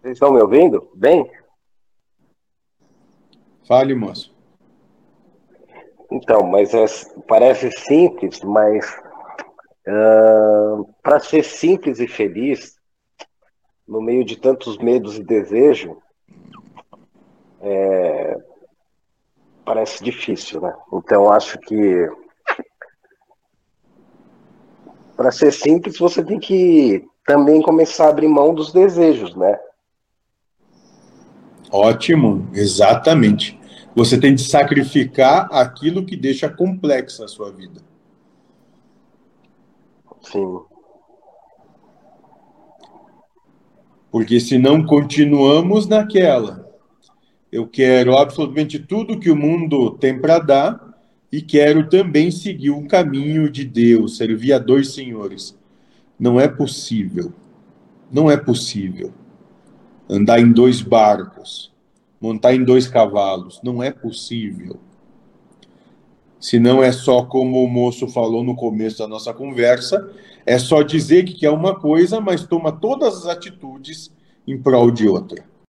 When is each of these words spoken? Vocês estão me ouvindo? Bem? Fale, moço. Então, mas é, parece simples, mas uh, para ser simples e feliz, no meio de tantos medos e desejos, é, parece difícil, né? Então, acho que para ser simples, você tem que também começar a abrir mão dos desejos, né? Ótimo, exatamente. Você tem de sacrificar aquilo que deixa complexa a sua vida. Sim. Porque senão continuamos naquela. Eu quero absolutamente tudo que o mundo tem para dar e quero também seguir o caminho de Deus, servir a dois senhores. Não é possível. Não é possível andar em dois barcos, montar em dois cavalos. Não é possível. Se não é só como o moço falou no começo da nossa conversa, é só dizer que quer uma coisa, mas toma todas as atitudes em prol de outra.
Vocês 0.00 0.14
estão 0.14 0.32
me 0.32 0.40
ouvindo? 0.40 0.90
Bem? 0.94 1.30
Fale, 3.68 3.94
moço. 3.94 4.34
Então, 6.10 6.42
mas 6.42 6.72
é, 6.74 6.86
parece 7.28 7.70
simples, 7.70 8.40
mas 8.40 8.84
uh, 9.86 10.84
para 11.02 11.20
ser 11.20 11.44
simples 11.44 12.00
e 12.00 12.08
feliz, 12.08 12.76
no 13.86 14.00
meio 14.00 14.24
de 14.24 14.36
tantos 14.36 14.78
medos 14.78 15.18
e 15.18 15.22
desejos, 15.22 15.96
é, 17.60 18.36
parece 19.64 20.02
difícil, 20.02 20.62
né? 20.62 20.74
Então, 20.92 21.30
acho 21.30 21.58
que 21.58 22.08
para 25.14 25.30
ser 25.30 25.52
simples, 25.52 25.98
você 25.98 26.24
tem 26.24 26.40
que 26.40 27.06
também 27.26 27.60
começar 27.60 28.06
a 28.06 28.08
abrir 28.08 28.26
mão 28.26 28.54
dos 28.54 28.72
desejos, 28.72 29.36
né? 29.36 29.60
Ótimo, 31.70 32.48
exatamente. 32.52 33.58
Você 33.94 34.18
tem 34.18 34.34
de 34.34 34.42
sacrificar 34.42 35.48
aquilo 35.52 36.04
que 36.04 36.16
deixa 36.16 36.48
complexa 36.48 37.24
a 37.24 37.28
sua 37.28 37.52
vida. 37.52 37.80
Sim. 40.20 40.60
Porque 44.10 44.40
senão 44.40 44.84
continuamos 44.84 45.86
naquela. 45.86 46.68
Eu 47.52 47.66
quero 47.66 48.16
absolutamente 48.16 48.78
tudo 48.78 49.18
que 49.18 49.30
o 49.30 49.36
mundo 49.36 49.92
tem 49.92 50.20
para 50.20 50.38
dar 50.40 50.94
e 51.30 51.40
quero 51.40 51.88
também 51.88 52.30
seguir 52.30 52.70
o 52.70 52.86
caminho 52.86 53.48
de 53.48 53.64
Deus, 53.64 54.16
servir 54.16 54.52
a 54.52 54.58
dois 54.58 54.92
senhores. 54.92 55.56
Não 56.18 56.40
é 56.40 56.48
possível. 56.48 57.32
Não 58.10 58.28
é 58.28 58.36
possível 58.36 59.12
andar 60.10 60.40
em 60.40 60.50
dois 60.50 60.82
barcos, 60.82 61.72
montar 62.20 62.52
em 62.52 62.64
dois 62.64 62.88
cavalos. 62.88 63.60
Não 63.62 63.80
é 63.80 63.92
possível. 63.92 64.78
Se 66.40 66.58
não 66.58 66.82
é 66.82 66.90
só 66.90 67.22
como 67.22 67.62
o 67.62 67.68
moço 67.68 68.08
falou 68.08 68.42
no 68.42 68.56
começo 68.56 68.98
da 68.98 69.06
nossa 69.06 69.32
conversa, 69.32 70.10
é 70.44 70.58
só 70.58 70.82
dizer 70.82 71.24
que 71.24 71.34
quer 71.34 71.50
uma 71.50 71.78
coisa, 71.78 72.20
mas 72.20 72.44
toma 72.44 72.72
todas 72.72 73.18
as 73.18 73.26
atitudes 73.26 74.10
em 74.48 74.60
prol 74.60 74.90
de 74.90 75.06
outra. 75.06 75.44